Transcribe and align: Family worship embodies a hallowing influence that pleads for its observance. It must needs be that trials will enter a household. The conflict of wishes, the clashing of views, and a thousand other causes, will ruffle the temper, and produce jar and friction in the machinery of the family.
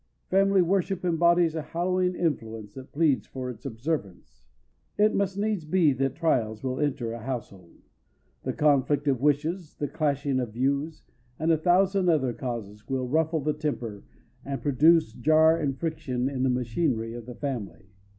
Family 0.31 0.63
worship 0.63 1.05
embodies 1.05 1.53
a 1.53 1.61
hallowing 1.61 2.15
influence 2.15 2.73
that 2.73 2.91
pleads 2.91 3.27
for 3.27 3.51
its 3.51 3.67
observance. 3.67 4.41
It 4.97 5.13
must 5.13 5.37
needs 5.37 5.63
be 5.63 5.93
that 5.93 6.15
trials 6.15 6.63
will 6.63 6.79
enter 6.79 7.11
a 7.13 7.19
household. 7.19 7.77
The 8.41 8.53
conflict 8.53 9.07
of 9.07 9.21
wishes, 9.21 9.75
the 9.75 9.87
clashing 9.87 10.39
of 10.39 10.53
views, 10.55 11.03
and 11.37 11.51
a 11.51 11.55
thousand 11.55 12.09
other 12.09 12.33
causes, 12.33 12.87
will 12.89 13.07
ruffle 13.07 13.41
the 13.41 13.53
temper, 13.53 14.03
and 14.43 14.59
produce 14.59 15.13
jar 15.13 15.55
and 15.59 15.77
friction 15.77 16.27
in 16.27 16.41
the 16.41 16.49
machinery 16.49 17.13
of 17.13 17.27
the 17.27 17.35
family. 17.35 17.85